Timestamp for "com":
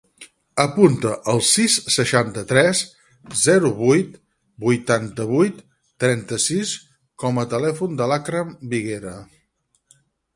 7.25-7.41